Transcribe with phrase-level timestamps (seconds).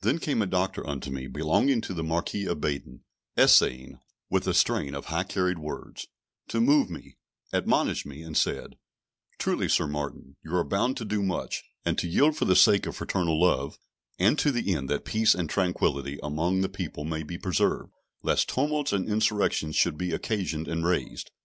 [0.00, 3.04] Then came a Doctor unto me, belonging to the Marquis of Baden,
[3.36, 6.08] essaying, with a strain of high carried words,
[6.48, 7.18] to move me,
[7.52, 8.78] admonished me, and said:
[9.38, 12.84] "Truly, Sir Martin, you are bound to do much, and to yield for the sake
[12.84, 13.78] of fraternal love,
[14.18, 17.92] and to the end that peace and tranquillity among the people may be preserved,
[18.24, 21.30] lest tumults and insurrections should be occasioned and raised.